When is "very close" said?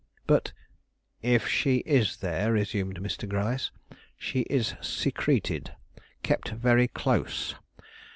6.49-7.53